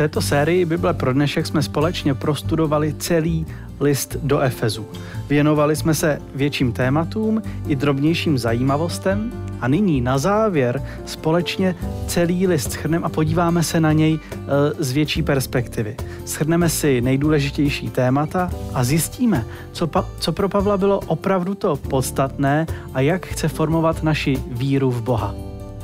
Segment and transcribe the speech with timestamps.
[0.00, 3.46] této sérii Bible pro dnešek jsme společně prostudovali celý
[3.80, 4.86] list do Efezu.
[5.28, 11.76] Věnovali jsme se větším tématům i drobnějším zajímavostem a nyní na závěr společně
[12.06, 14.38] celý list schrneme a podíváme se na něj e,
[14.84, 15.96] z větší perspektivy.
[16.24, 22.66] Schrneme si nejdůležitější témata a zjistíme, co, pa, co pro Pavla bylo opravdu to podstatné
[22.94, 25.34] a jak chce formovat naši víru v Boha.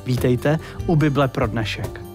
[0.07, 2.06] Vítejte u Bible pro dnešek.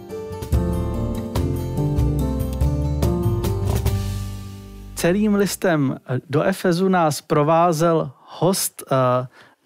[5.02, 5.98] Celým listem
[6.30, 8.98] do Efezu nás provázel host uh,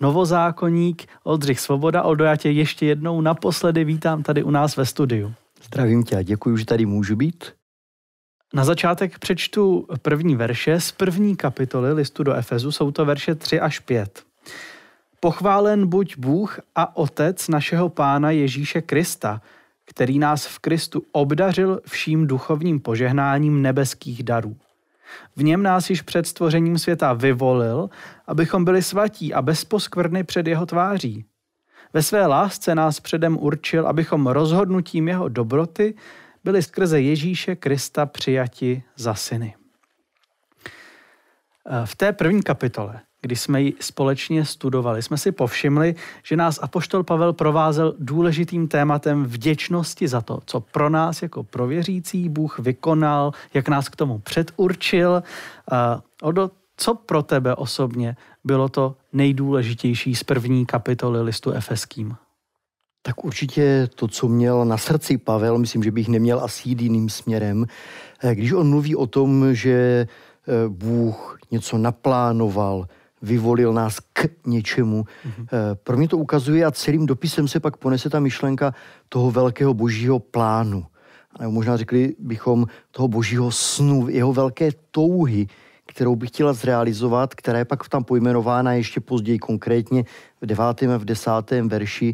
[0.01, 2.03] novozákonník Oldřich Svoboda.
[2.03, 5.33] Oldo, já tě ještě jednou naposledy vítám tady u nás ve studiu.
[5.63, 7.53] Zdravím tě a děkuji, že tady můžu být.
[8.53, 13.59] Na začátek přečtu první verše z první kapitoly listu do Efezu, jsou to verše 3
[13.59, 14.23] až 5.
[15.19, 19.41] Pochválen buď Bůh a Otec našeho Pána Ježíše Krista,
[19.85, 24.55] který nás v Kristu obdařil vším duchovním požehnáním nebeských darů.
[25.35, 27.89] V něm nás již před stvořením světa vyvolil,
[28.27, 31.25] abychom byli svatí a bez poskvrny před jeho tváří.
[31.93, 35.95] Ve své lásce nás předem určil, abychom rozhodnutím jeho dobroty
[36.43, 39.55] byli skrze Ježíše Krista přijati za syny.
[41.85, 47.03] V té první kapitole když jsme ji společně studovali, jsme si povšimli, že nás Apoštol
[47.03, 53.69] Pavel provázel důležitým tématem vděčnosti za to, co pro nás jako prověřící Bůh vykonal, jak
[53.69, 55.23] nás k tomu předurčil.
[56.21, 62.15] Odo, co pro tebe osobně bylo to nejdůležitější z první kapitoly listu Efeským?
[63.01, 67.09] Tak určitě to, co měl na srdci Pavel, myslím, že bych neměl asi jít jiným
[67.09, 67.65] směrem.
[68.23, 70.07] Eh, když on mluví o tom, že
[70.47, 72.87] eh, Bůh něco naplánoval,
[73.25, 75.03] vyvolil nás k něčemu.
[75.03, 75.47] Mm-hmm.
[75.83, 78.73] Pro mě to ukazuje a celým dopisem se pak ponese ta myšlenka
[79.09, 80.85] toho velkého božího plánu.
[81.39, 85.47] Nebo možná řekli bychom toho božího snu, jeho velké touhy,
[85.87, 90.05] kterou bych chtěla zrealizovat, která je pak tam pojmenována ještě později konkrétně
[90.41, 92.13] v devátém a v desátém verši,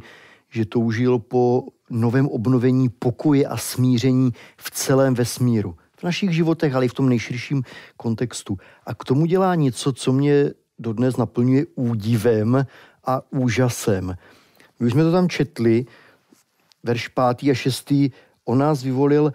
[0.49, 5.75] že toužil po novém obnovení pokoje a smíření v celém vesmíru.
[5.97, 7.63] V našich životech, ale i v tom nejširším
[7.97, 8.57] kontextu.
[8.85, 12.65] A k tomu dělá něco, co mě dodnes naplňuje údivem
[13.05, 14.17] a úžasem.
[14.79, 15.85] My už jsme to tam četli,
[16.83, 17.51] verš 5.
[17.51, 17.93] a 6.
[18.45, 19.33] On nás vyvolil,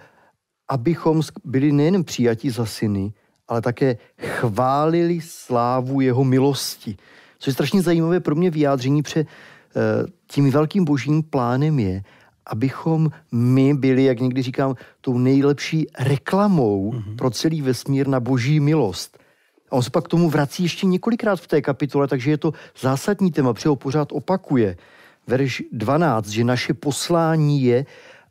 [0.69, 3.13] abychom byli nejen přijati za syny,
[3.49, 6.97] ale také chválili slávu jeho milosti.
[7.39, 9.27] Co je strašně zajímavé pro mě vyjádření, pře eh,
[10.27, 12.03] tím velkým božím plánem je,
[12.47, 17.17] abychom my byli, jak někdy říkám, tou nejlepší reklamou mm-hmm.
[17.17, 19.19] pro celý vesmír na boží milost.
[19.71, 22.53] A on se pak k tomu vrací ještě několikrát v té kapitole, takže je to
[22.81, 24.77] zásadní téma, protože ho pořád opakuje.
[25.27, 27.87] Verš 12, že naše poslání je,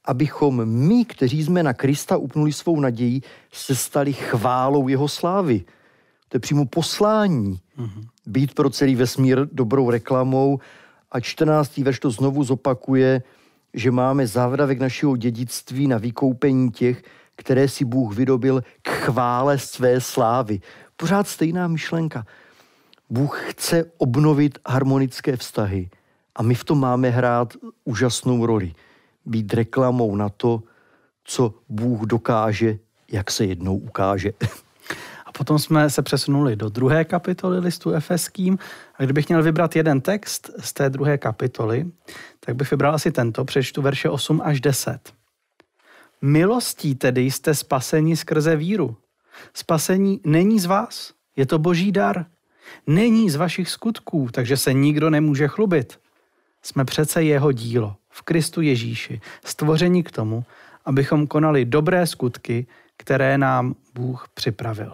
[0.06, 5.66] abychom my, kteří jsme na Krista upnuli svou naději, se stali chválou jeho slávy.
[6.30, 7.60] To je přímo poslání.
[7.78, 8.08] Mm-hmm.
[8.26, 10.60] Být pro celý vesmír dobrou reklamou.
[11.12, 11.78] A 14.
[11.78, 13.24] verš to znovu zopakuje,
[13.74, 17.04] že máme závravek našeho dědictví na vykoupení těch,
[17.36, 20.60] které si Bůh vydobil k chvále své slávy
[20.98, 22.26] pořád stejná myšlenka.
[23.10, 25.90] Bůh chce obnovit harmonické vztahy
[26.36, 28.74] a my v tom máme hrát úžasnou roli.
[29.26, 30.64] Být reklamou na to,
[31.24, 32.78] co Bůh dokáže,
[33.12, 34.32] jak se jednou ukáže.
[35.26, 38.58] A potom jsme se přesunuli do druhé kapitoly listu Efeským.
[38.96, 41.86] A kdybych měl vybrat jeden text z té druhé kapitoly,
[42.40, 45.14] tak bych vybral asi tento, přečtu verše 8 až 10.
[46.22, 48.98] Milostí tedy jste spaseni skrze víru.
[49.54, 52.26] Spasení není z vás, je to boží dar.
[52.88, 56.00] Není z vašich skutků, takže se nikdo nemůže chlubit.
[56.62, 60.46] Jsme přece jeho dílo v Kristu Ježíši, stvoření k tomu,
[60.86, 64.94] abychom konali dobré skutky, které nám Bůh připravil.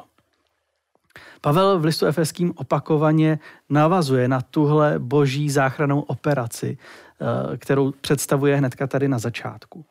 [1.41, 3.39] Pavel v listu efeským opakovaně
[3.69, 9.85] navazuje na tuhle boží záchranou operaci, eh, kterou představuje hnedka tady na začátku.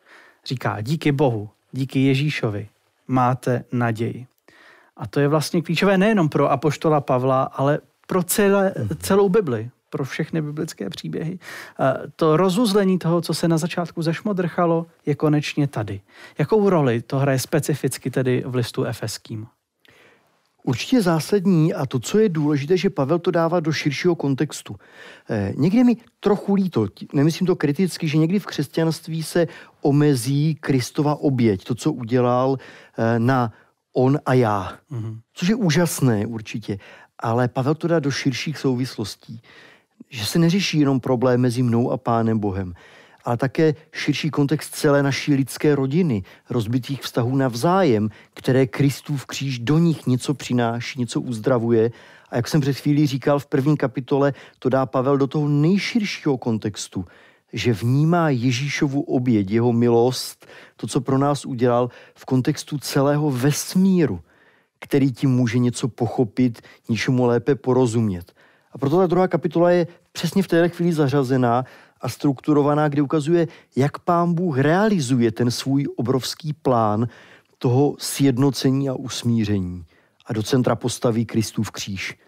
[0.44, 2.68] Říká, díky Bohu, díky Ježíšovi
[3.08, 4.26] máte naději.
[5.00, 10.04] A to je vlastně klíčové nejenom pro apoštola Pavla, ale pro celé, celou Bibli, pro
[10.04, 11.38] všechny biblické příběhy.
[12.16, 16.00] To rozuzlení toho, co se na začátku zašmodrchalo, je konečně tady.
[16.38, 19.46] Jakou roli to hraje specificky tedy v listu efeským?
[20.64, 24.76] Určitě zásadní a to, co je důležité, že Pavel to dává do širšího kontextu.
[25.30, 29.46] Eh, někdy mi trochu líto, nemyslím to kriticky, že někdy v křesťanství se
[29.80, 33.52] omezí Kristova oběť, to, co udělal eh, na
[33.92, 34.78] on a já.
[34.92, 35.20] Mm-hmm.
[35.34, 36.78] Což je úžasné určitě,
[37.18, 39.42] ale Pavel to dá do širších souvislostí.
[40.10, 42.74] Že se neřeší jenom problém mezi mnou a Pánem Bohem,
[43.24, 49.78] ale také širší kontext celé naší lidské rodiny, rozbitých vztahů navzájem, které Kristův kříž do
[49.78, 51.90] nich něco přináší, něco uzdravuje.
[52.30, 56.38] A jak jsem před chvílí říkal v první kapitole, to dá Pavel do toho nejširšího
[56.38, 57.04] kontextu,
[57.52, 64.20] že vnímá Ježíšovu oběť, jeho milost, to, co pro nás udělal, v kontextu celého vesmíru,
[64.80, 68.32] který tím může něco pochopit, něčemu lépe porozumět.
[68.72, 71.64] A proto ta druhá kapitola je přesně v této chvíli zařazená
[72.00, 77.08] a strukturovaná, kde ukazuje, jak pán Bůh realizuje ten svůj obrovský plán
[77.58, 79.84] toho sjednocení a usmíření.
[80.26, 82.18] A do centra postaví Kristův kříž,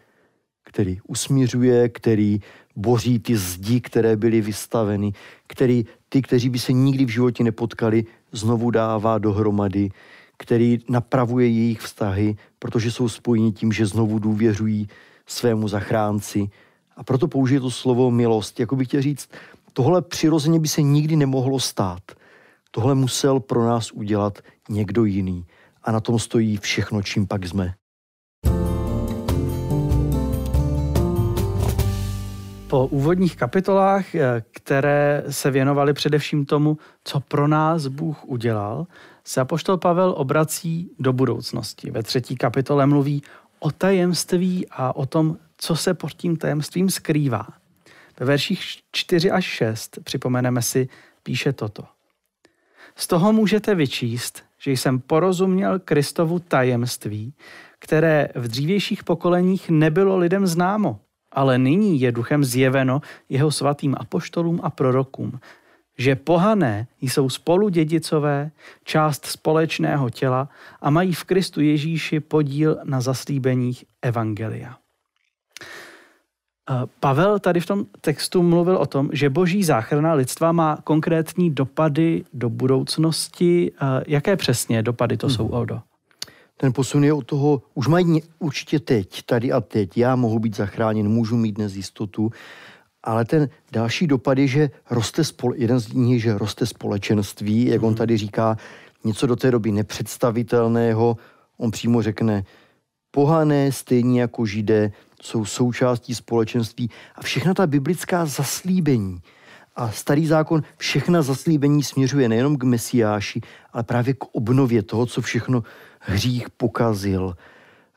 [0.72, 2.40] který usmířuje, který
[2.76, 5.12] boří ty zdi, které byly vystaveny,
[5.46, 9.90] který ty, kteří by se nikdy v životě nepotkali, znovu dává dohromady,
[10.38, 14.88] který napravuje jejich vztahy, protože jsou spojeni tím, že znovu důvěřují
[15.26, 16.48] svému zachránci.
[16.96, 18.60] A proto použije to slovo milost.
[18.60, 19.28] Jako bych chtěl říct,
[19.72, 22.02] tohle přirozeně by se nikdy nemohlo stát.
[22.70, 24.38] Tohle musel pro nás udělat
[24.69, 25.44] někdo jiný.
[25.82, 27.74] A na tom stojí všechno, čím pak jsme.
[32.72, 38.86] Po úvodních kapitolách, eh, které se věnovaly především tomu, co pro nás Bůh udělal,
[39.24, 41.90] se apoštol Pavel obrací do budoucnosti.
[41.90, 43.22] Ve třetí kapitole mluví
[43.58, 47.46] o tajemství a o tom, co se pod tím tajemstvím skrývá.
[48.20, 50.88] Ve verších 4 až 6, připomeneme si,
[51.22, 51.84] píše toto.
[52.96, 57.34] Z toho můžete vyčíst, že jsem porozuměl Kristovu tajemství,
[57.78, 61.00] které v dřívějších pokoleních nebylo lidem známo,
[61.32, 65.40] ale nyní je duchem zjeveno jeho svatým apoštolům a prorokům,
[65.99, 68.50] že pohané jsou spolu dědicové,
[68.84, 70.49] část společného těla
[70.81, 74.76] a mají v Kristu Ježíši podíl na zaslíbeních Evangelia.
[77.00, 82.25] Pavel tady v tom textu mluvil o tom, že boží záchrana lidstva má konkrétní dopady
[82.32, 83.73] do budoucnosti.
[84.06, 85.37] Jaké přesně dopady to hmm.
[85.37, 85.81] jsou, Oldo?
[86.62, 89.99] Ten posun je od toho, už mají určitě teď, tady a teď.
[89.99, 92.31] Já mohu být zachráněn, můžu mít dnes jistotu,
[93.03, 97.67] ale ten další dopad je, že roste spole, jeden z nich je, že roste společenství,
[97.67, 97.97] jak on hmm.
[97.97, 98.56] tady říká,
[99.05, 101.17] něco do té doby nepředstavitelného.
[101.59, 102.44] On přímo řekne,
[103.11, 104.93] pohané, stejně jako židé,
[105.23, 109.20] jsou součástí společenství a všechna ta biblická zaslíbení
[109.76, 113.41] a starý zákon všechna zaslíbení směřuje nejenom k Mesiáši,
[113.73, 115.62] ale právě k obnově toho, co všechno
[116.02, 117.37] hřích pokazil.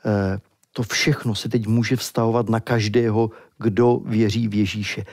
[0.04, 0.38] Eh,
[0.72, 5.04] to všechno se teď může vztahovat na každého, kdo věří v Ježíše.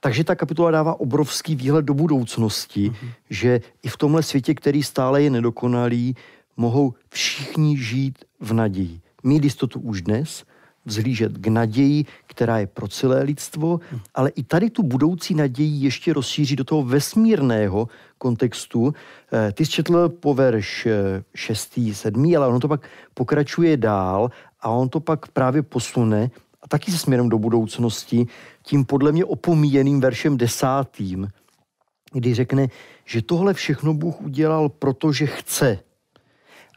[0.00, 3.10] Takže ta kapitola dává obrovský výhled do budoucnosti, mm-hmm.
[3.30, 6.16] že i v tomhle světě, který stále je nedokonalý,
[6.56, 9.00] mohou všichni žít v naději.
[9.22, 10.44] Mít jistotu už dnes,
[10.86, 13.80] vzhlížet k naději, která je pro celé lidstvo,
[14.14, 17.88] ale i tady tu budoucí naději ještě rozšíří do toho vesmírného
[18.18, 18.94] kontextu.
[19.32, 20.88] Eh, ty jsi četl po verš
[21.34, 21.92] 6.
[21.92, 22.36] 7.
[22.36, 24.30] ale ono to pak pokračuje dál
[24.60, 26.30] a on to pak právě posune
[26.62, 28.26] a taky se směrem do budoucnosti
[28.62, 31.28] tím podle mě opomíjeným veršem desátým,
[32.12, 32.68] kdy řekne,
[33.04, 35.78] že tohle všechno Bůh udělal, protože chce,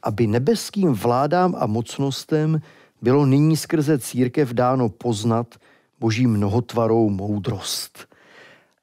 [0.04, 2.62] aby nebeským vládám a mocnostem
[3.02, 5.56] bylo nyní skrze církev dáno poznat
[6.00, 8.08] boží mnohotvarou moudrost.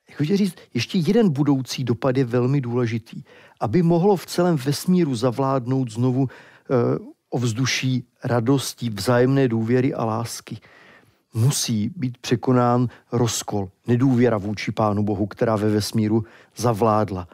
[0.08, 3.22] Jak chci říct, ještě jeden budoucí dopad je velmi důležitý.
[3.60, 6.74] Aby mohlo v celém vesmíru zavládnout znovu e,
[7.30, 10.58] ovzduší radosti, vzájemné důvěry a lásky.
[11.34, 16.24] Musí být překonán rozkol, nedůvěra vůči Pánu Bohu, která ve vesmíru
[16.56, 17.28] zavládla.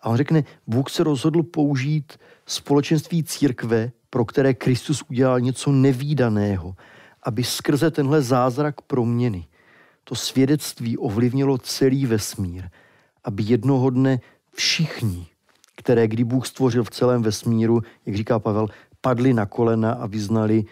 [0.00, 2.12] A on řekne, Bůh se rozhodl použít
[2.46, 6.74] společenství církve, pro které Kristus udělal něco nevýdaného,
[7.22, 9.46] aby skrze tenhle zázrak proměny
[10.04, 12.64] to svědectví ovlivnilo celý vesmír,
[13.24, 14.20] aby jednoho dne
[14.54, 15.26] všichni,
[15.76, 18.68] které kdy Bůh stvořil v celém vesmíru, jak říká Pavel,
[19.00, 20.64] padli na kolena a vyznali,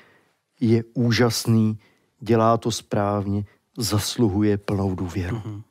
[0.60, 1.78] je úžasný,
[2.20, 3.44] dělá to správně,
[3.78, 5.36] zasluhuje plnou důvěru.
[5.36, 5.62] Mm-hmm.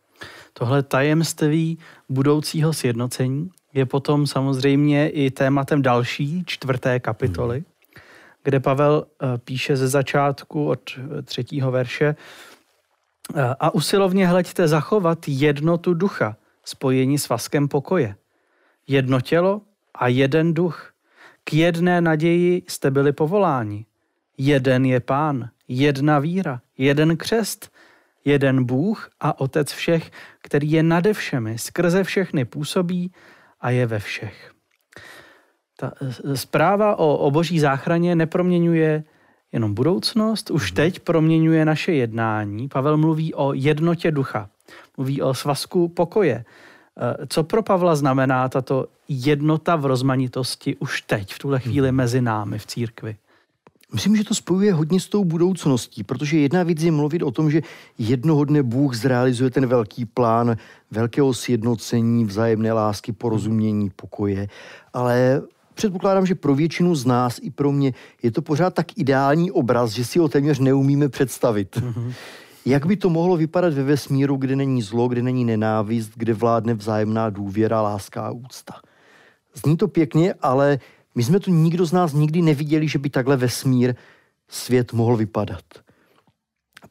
[0.53, 1.77] Tohle tajemství
[2.09, 7.65] budoucího sjednocení je potom samozřejmě i tématem další, čtvrté kapitoly, mm.
[8.43, 12.15] kde Pavel eh, píše ze začátku od eh, třetího verše
[13.35, 18.15] eh, a usilovně hleďte zachovat jednotu ducha, spojení s vaskem pokoje.
[18.87, 19.61] Jedno tělo
[19.95, 20.93] a jeden duch.
[21.43, 23.85] K jedné naději jste byli povoláni.
[24.37, 27.71] Jeden je pán, jedna víra, jeden křest,
[28.25, 30.11] jeden Bůh a Otec všech,
[30.41, 33.11] který je nade všemi, skrze všechny působí
[33.63, 34.51] a je ve všech.
[35.79, 39.03] Ta eh, zpráva o, o boží záchraně neproměňuje
[39.51, 40.75] jenom budoucnost, už mhm.
[40.75, 42.67] teď proměňuje naše jednání.
[42.67, 44.49] Pavel mluví o jednotě ducha,
[44.97, 46.45] mluví o svazku pokoje,
[47.29, 51.97] Co pro Pavla znamená tato jednota v rozmanitosti už teď, v tuhle chvíli hmm.
[51.97, 53.15] mezi námi v církvi?
[53.93, 57.51] Myslím, že to spojuje hodně s tou budoucností, protože jedna věc je mluvit o tom,
[57.51, 57.61] že
[57.97, 60.57] jednoho dne Bůh zrealizuje ten velký plán
[60.91, 64.47] velkého sjednocení, vzájemné lásky, porozumění, pokoje,
[64.93, 65.41] ale
[65.73, 69.91] předpokládám, že pro většinu z nás i pro mě je to pořád tak ideální obraz,
[69.91, 71.75] že si ho téměř neumíme představit.
[71.75, 72.13] Mm-hmm.
[72.65, 76.73] Jak by to mohlo vypadat ve vesmíru, kde není zlo, kde není nenávist, kde vládne
[76.73, 78.73] vzájemná důvěra, láska a úcta?
[79.53, 80.79] Zní to pěkně, ale
[81.15, 83.95] my jsme tu nikdo z nás nikdy neviděli, že by takhle vesmír
[84.47, 85.63] svět mohl vypadat.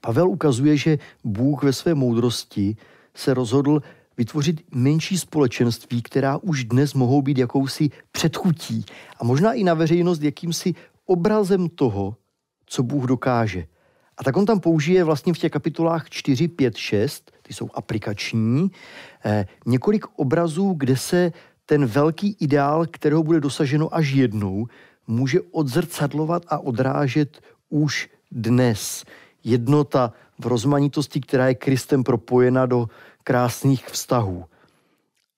[0.01, 2.77] Pavel ukazuje, že Bůh ve své moudrosti
[3.17, 3.83] se rozhodl
[4.17, 8.85] vytvořit menší společenství, která už dnes mohou být jakousi předchutí
[9.21, 10.75] a možná i na veřejnost jakýmsi
[11.07, 12.17] obrazem toho,
[12.67, 13.67] co Bůh dokáže.
[14.19, 18.71] A tak on tam použije vlastně v těch kapitolách 4, 5, 6, ty jsou aplikační,
[19.25, 21.33] eh, několik obrazů, kde se
[21.67, 24.67] ten velký ideál, kterého bude dosaženo až jednou,
[25.07, 29.05] může odzrcadlovat a odrážet už dnes.
[29.45, 32.89] Jednota v rozmanitosti, která je Kristem propojena do
[33.25, 34.45] krásných vztahů.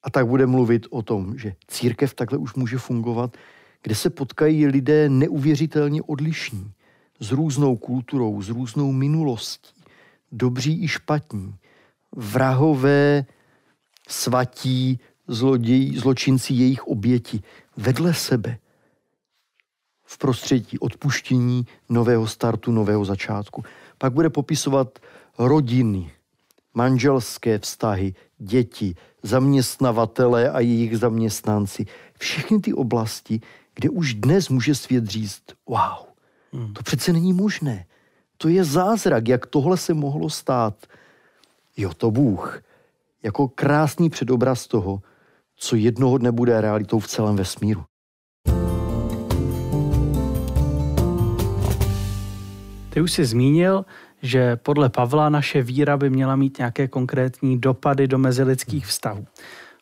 [0.03, 3.37] A tak bude mluvit o tom, že církev takhle už může fungovat,
[3.83, 6.73] kde se potkají lidé neuvěřitelně odlišní,
[7.21, 9.83] s různou kulturou, s různou minulostí,
[10.33, 11.55] dobří i špatní,
[12.17, 13.25] vrahové,
[14.09, 17.43] svatí, zloději, zločinci, jejich oběti
[17.77, 18.59] vedle sebe
[20.05, 23.65] v prostředí odpuštění, nového startu, nového začátku.
[23.99, 24.99] Pak bude popisovat
[25.39, 26.11] rodiny,
[26.75, 31.87] manželské vztahy, děti, zaměstnavatele a jejich zaměstnanci.
[32.19, 33.41] Všechny ty oblasti,
[33.75, 36.07] kde už dnes může svět říct, wow,
[36.53, 36.75] hmm.
[36.75, 37.87] to přece není možné.
[38.37, 40.87] To je zázrak, jak tohle se mohlo stát.
[41.77, 42.63] Jo, to Bůh.
[43.23, 45.03] Jako krásný předobraz toho,
[45.57, 47.85] co jednoho dne bude realitou v celém vesmíru.
[52.91, 53.85] Ty už jsi zmínil,
[54.23, 59.27] že podle Pavla naše víra by měla mít nějaké konkrétní dopady do mezilidských vztahů.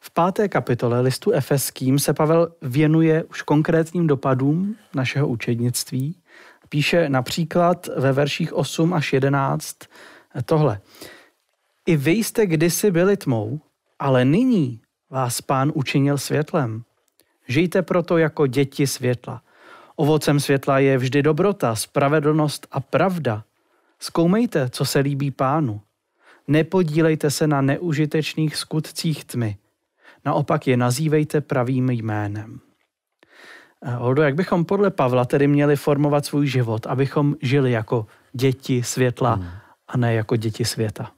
[0.01, 6.17] V páté kapitole listu Efeským se Pavel věnuje už konkrétním dopadům našeho učednictví.
[6.69, 9.77] Píše například ve verších 8 až 11
[10.45, 10.81] tohle.
[11.87, 13.61] I vy jste kdysi byli tmou,
[13.99, 14.81] ale nyní
[15.13, 16.83] vás pán učinil světlem.
[17.49, 19.43] Žijte proto jako děti světla.
[19.97, 23.45] Ovocem světla je vždy dobrota, spravedlnost a pravda.
[23.99, 25.81] Zkoumejte, co se líbí pánu.
[26.49, 29.57] Nepodílejte se na neužitečných skutcích tmy.
[30.25, 32.61] Naopak je nazývejte pravým jménem.
[33.85, 39.35] Holdo, jak bychom podle Pavla tedy měli formovat svůj život, abychom žili jako děti světla
[39.35, 39.49] hmm.
[39.89, 41.11] a ne jako děti světa?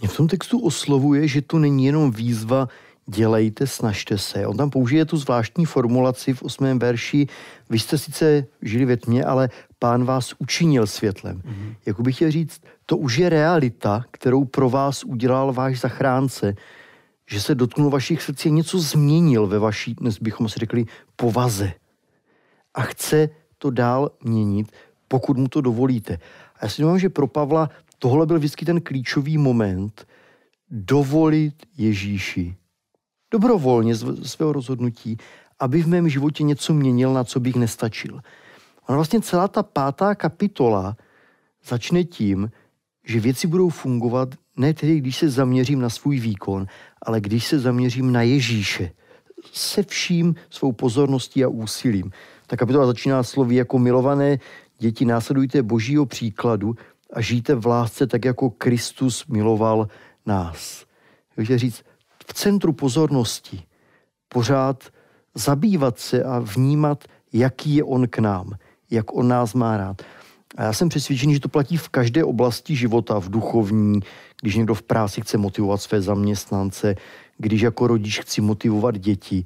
[0.00, 2.68] Mě v tom textu oslovuje, že to není jenom výzva
[3.06, 4.46] dělejte, snažte se.
[4.46, 7.26] On tam použije tu zvláštní formulaci v osmém verši,
[7.70, 11.36] vy jste sice žili ve tmě, ale pán vás učinil světlem.
[11.38, 11.74] Mm-hmm.
[11.86, 16.54] Jak bych chtěl říct, to už je realita, kterou pro vás udělal váš zachránce,
[17.30, 20.84] že se dotknul vašich srdcí něco změnil ve vaší, dnes bychom si řekli,
[21.16, 21.72] povaze.
[22.74, 24.72] A chce to dál měnit,
[25.08, 26.18] pokud mu to dovolíte.
[26.56, 30.06] A já si domám, že pro Pavla tohle byl vždycky ten klíčový moment,
[30.70, 32.56] dovolit Ježíši
[33.34, 35.16] dobrovolně z svého rozhodnutí,
[35.58, 38.20] aby v mém životě něco měnil, na co bych nestačil.
[38.88, 40.96] Ona vlastně celá ta pátá kapitola
[41.66, 42.50] začne tím,
[43.04, 46.66] že věci budou fungovat ne tedy, když se zaměřím na svůj výkon,
[47.02, 48.90] ale když se zaměřím na Ježíše
[49.52, 52.10] se vším svou pozorností a úsilím.
[52.46, 54.38] Ta kapitola začíná slovy jako milované
[54.78, 56.74] děti, následujte božího příkladu
[57.12, 59.88] a žijte v lásce tak, jako Kristus miloval
[60.26, 60.86] nás.
[61.34, 61.82] Takže říct,
[62.26, 63.62] v centru pozornosti
[64.28, 64.84] pořád
[65.34, 68.52] zabývat se a vnímat, jaký je on k nám,
[68.90, 70.02] jak on nás má rád.
[70.56, 74.00] A já jsem přesvědčený, že to platí v každé oblasti života, v duchovní,
[74.42, 76.94] když někdo v práci chce motivovat své zaměstnance,
[77.38, 79.44] když jako rodič chci motivovat děti,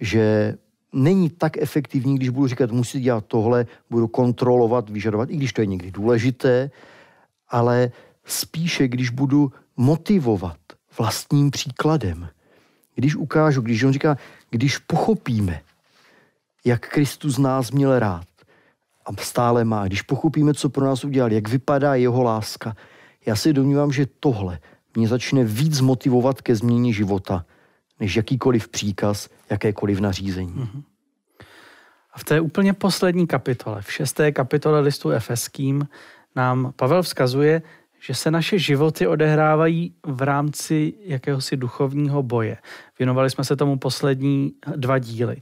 [0.00, 0.54] že
[0.92, 5.60] není tak efektivní, když budu říkat, musí dělat tohle, budu kontrolovat, vyžadovat, i když to
[5.60, 6.70] je někdy důležité,
[7.48, 7.90] ale
[8.24, 10.56] spíše, když budu motivovat
[10.98, 12.28] vlastním příkladem.
[12.94, 14.16] Když ukážu, když on říká,
[14.50, 15.60] když pochopíme,
[16.64, 18.26] jak Kristus nás měl rád
[19.06, 22.76] a stále má, když pochopíme, co pro nás udělal, jak vypadá jeho láska,
[23.26, 24.58] já si domnívám, že tohle
[24.96, 27.44] mě začne víc motivovat ke změně života,
[28.00, 30.54] než jakýkoliv příkaz, jakékoliv nařízení.
[30.54, 30.82] Mm-hmm.
[32.12, 35.88] A v té úplně poslední kapitole, v šesté kapitole listu Efeským,
[36.36, 37.62] nám Pavel vzkazuje,
[38.02, 42.56] že se naše životy odehrávají v rámci jakéhosi duchovního boje.
[42.98, 45.36] Věnovali jsme se tomu poslední dva díly.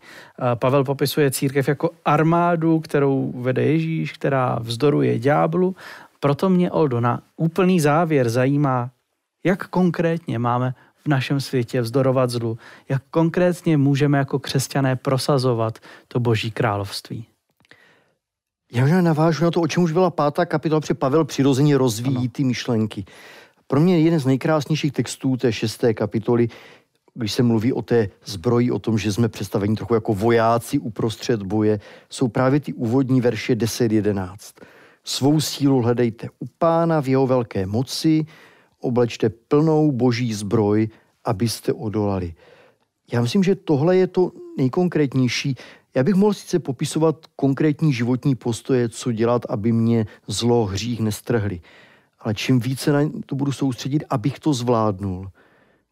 [0.55, 5.77] Pavel popisuje církev jako armádu, kterou vede Ježíš, která vzdoruje ďáblu.
[6.21, 8.91] Proto mě, Oldo, na úplný závěr zajímá,
[9.45, 10.75] jak konkrétně máme
[11.05, 17.27] v našem světě vzdorovat zlu, jak konkrétně můžeme jako křesťané prosazovat to boží království.
[18.73, 22.17] Já možná navážu na to, o čem už byla pátá kapitola, protože Pavel přirozeně rozvíjí
[22.17, 22.29] ano.
[22.33, 23.05] ty myšlenky.
[23.67, 26.49] Pro mě jeden z nejkrásnějších textů té šesté kapitoly,
[27.15, 31.43] když se mluví o té zbroji, o tom, že jsme představeni trochu jako vojáci uprostřed
[31.43, 34.37] boje, jsou právě ty úvodní verše 10-11.
[35.05, 38.27] Svou sílu hledejte u pána v jeho velké moci,
[38.81, 40.89] oblečte plnou boží zbroj,
[41.25, 42.35] abyste odolali.
[43.13, 45.55] Já myslím, že tohle je to nejkonkrétnější.
[45.95, 51.61] Já bych mohl sice popisovat konkrétní životní postoje, co dělat, aby mě zlo, hřích nestrhli.
[52.21, 55.31] Ale čím více na to budu soustředit, abych to zvládnul.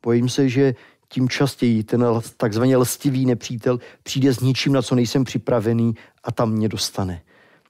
[0.03, 0.75] Bojím se, že
[1.09, 6.53] tím častěji ten takzvaně lstivý nepřítel přijde s ničím, na co nejsem připravený a tam
[6.53, 7.23] mě dostane.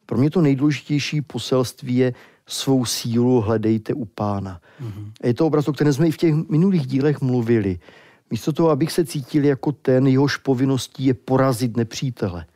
[0.07, 2.15] Pro mě to nejdůležitější poselství je
[2.47, 4.61] svou sílu hledejte u pána.
[4.83, 5.13] Mm-hmm.
[5.25, 7.79] Je to obraz, o kterém jsme i v těch minulých dílech mluvili.
[8.31, 12.47] Místo toho, abych se cítil jako ten, jehož povinností je porazit nepřítele.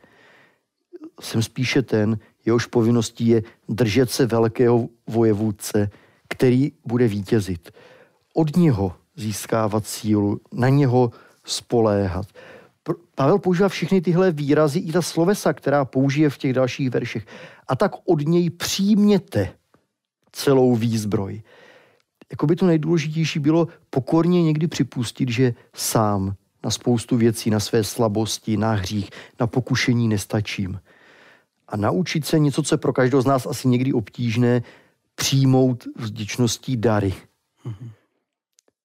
[1.21, 5.89] Jsem spíše ten, jehož povinností je držet se velkého vojevůdce,
[6.29, 7.71] který bude vítězit.
[8.33, 11.11] Od něho získávat sílu, na něho
[11.45, 12.25] spoléhat.
[13.15, 17.25] Pavel používá všechny tyhle výrazy i ta slovesa, která použije v těch dalších veršech.
[17.67, 19.49] A tak od něj přijměte
[20.31, 21.41] celou výzbroj.
[22.33, 27.83] Jako by to nejdůležitější bylo pokorně někdy připustit, že sám na spoustu věcí, na své
[27.83, 29.09] slabosti, na hřích,
[29.39, 30.79] na pokušení nestačím.
[31.67, 34.61] A naučit se něco, co je pro každého z nás asi někdy obtížné,
[35.15, 37.13] přijmout vděčností dary.
[37.65, 37.89] Mm-hmm.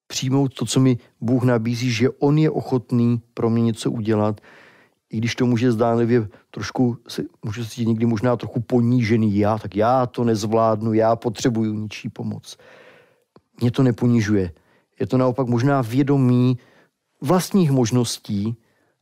[0.06, 4.40] Přijmout to, co mi Bůh nabízí, že On je ochotný pro mě něco udělat,
[5.10, 9.76] i když to může zdánlivě trošku, se, může se někdy možná trochu ponížený já, tak
[9.76, 12.56] já to nezvládnu, já potřebuju ničí pomoc.
[13.60, 14.52] Mě to neponižuje.
[15.00, 16.58] Je to naopak možná vědomí
[17.20, 18.56] vlastních možností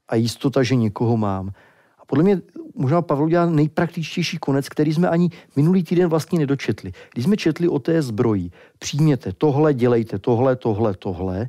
[0.09, 1.53] a jistota, že někoho mám.
[1.99, 2.41] A podle mě
[2.75, 6.93] možná Pavel udělal nejpraktičtější konec, který jsme ani minulý týden vlastně nedočetli.
[7.13, 11.49] Když jsme četli o té zbroji, přijměte tohle, dělejte tohle, tohle, tohle.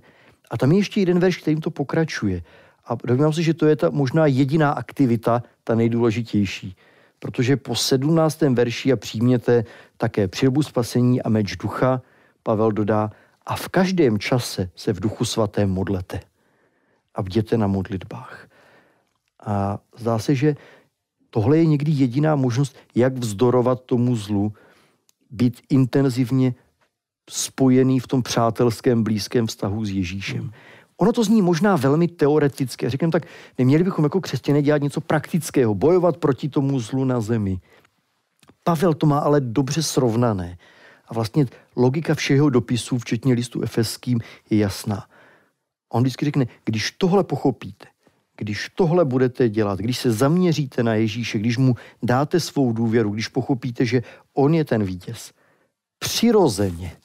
[0.49, 2.43] A tam je ještě jeden verš, kterým to pokračuje.
[2.85, 6.75] A domnívám se, že to je ta možná jediná aktivita, ta nejdůležitější.
[7.19, 8.41] Protože po 17.
[8.41, 9.63] verši a přijměte
[9.97, 12.01] také přilbu spasení a meč ducha,
[12.47, 13.12] Pavel dodá,
[13.45, 16.19] a v každém čase se v duchu svatém modlete
[17.15, 18.47] a bděte na modlitbách.
[19.45, 20.55] A zdá se, že
[21.29, 24.53] tohle je někdy jediná možnost, jak vzdorovat tomu zlu,
[25.31, 26.55] být intenzivně
[27.29, 30.41] spojený v tom přátelském, blízkém vztahu s Ježíšem.
[30.41, 30.51] Hmm.
[30.97, 32.89] Ono to zní možná velmi teoreticky.
[32.89, 37.60] Řekněme tak, neměli bychom jako křesťané dělat něco praktického, bojovat proti tomu zlu na zemi.
[38.63, 40.57] Pavel to má ale dobře srovnané.
[41.07, 41.45] A vlastně
[41.77, 45.05] logika všeho dopisu, včetně listu efeským, je jasná.
[45.89, 47.85] On vždycky řekne, když tohle pochopíte,
[48.37, 53.27] když tohle budete dělat, když se zaměříte na Ježíše, když mu dáte svou důvěru, když
[53.27, 55.31] pochopíte, že on je ten vítěz,
[55.99, 56.97] přirozeně,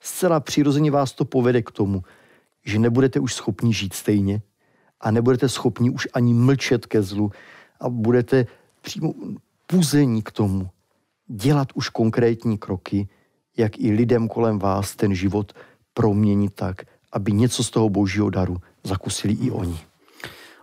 [0.00, 2.02] zcela přirozeně vás to povede k tomu,
[2.64, 4.42] že nebudete už schopni žít stejně
[5.00, 7.30] a nebudete schopni už ani mlčet ke zlu
[7.80, 8.46] a budete
[8.82, 9.14] přímo
[9.66, 10.70] puzení k tomu
[11.26, 13.08] dělat už konkrétní kroky,
[13.56, 15.52] jak i lidem kolem vás ten život
[15.94, 16.76] proměnit tak,
[17.12, 19.78] aby něco z toho božího daru zakusili i oni.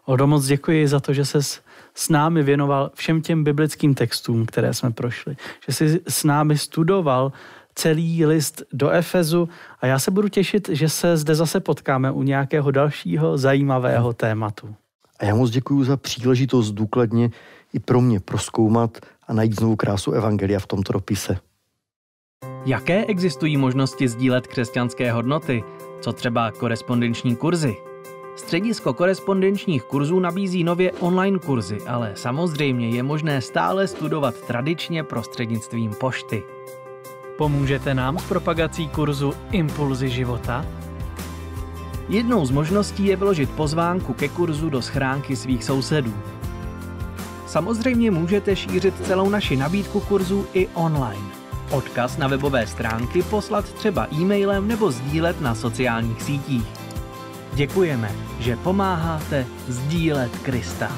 [0.06, 1.39] Odo, moc děkuji za to, že se
[1.93, 5.36] s námi věnoval všem těm biblickým textům, které jsme prošli.
[5.67, 7.32] Že jsi s námi studoval
[7.75, 9.49] celý list do Efezu
[9.82, 14.75] a já se budu těšit, že se zde zase potkáme u nějakého dalšího zajímavého tématu.
[15.19, 17.32] A já moc děkuji za příležitost důkladně
[17.73, 21.38] i pro mě proskoumat a najít znovu krásu Evangelia v tomto dopise.
[22.65, 25.63] Jaké existují možnosti sdílet křesťanské hodnoty?
[26.01, 27.77] Co třeba korespondenční kurzy?
[28.36, 35.91] Středisko korespondenčních kurzů nabízí nově online kurzy, ale samozřejmě je možné stále studovat tradičně prostřednictvím
[35.99, 36.43] pošty.
[37.38, 40.65] Pomůžete nám s propagací kurzu Impulzy života?
[42.10, 46.13] Jednou z možností je vyložit pozvánku ke kurzu do schránky svých sousedů.
[47.47, 51.42] Samozřejmě můžete šířit celou naši nabídku kurzů i online.
[51.71, 56.65] Odkaz na webové stránky poslat třeba e-mailem nebo sdílet na sociálních sítích.
[57.54, 60.91] Děkujeme, že pomáháte sdílet Krista.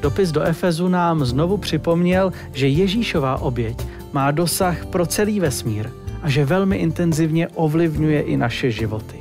[0.00, 5.90] Dopis do Efezu nám znovu připomněl, že Ježíšová oběť má dosah pro celý vesmír
[6.22, 9.16] a že velmi intenzivně ovlivňuje i naše životy.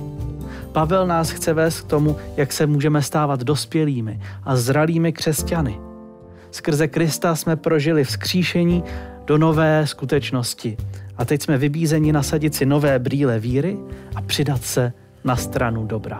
[0.72, 5.91] Pavel nás chce vést k tomu, jak se můžeme stávat dospělými a zralými křesťany.
[6.52, 8.84] Skrze Krista jsme prožili vzkříšení
[9.26, 10.78] do nové skutečnosti
[11.18, 13.78] a teď jsme vybízeni nasadit si nové brýle víry
[14.16, 16.20] a přidat se na stranu dobra.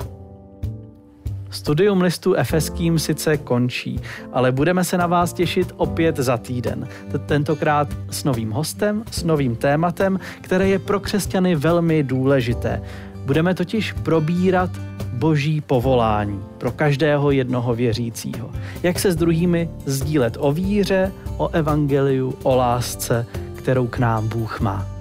[1.50, 4.00] Studium listu efeským sice končí,
[4.34, 6.88] ale budeme se na vás těšit opět za týden.
[7.26, 12.82] Tentokrát s novým hostem, s novým tématem, které je pro křesťany velmi důležité.
[13.26, 14.70] Budeme totiž probírat
[15.14, 18.52] boží povolání pro každého jednoho věřícího.
[18.84, 24.60] Jak se s druhými sdílet o víře, o evangeliu, o lásce, kterou k nám Bůh
[24.60, 25.01] má.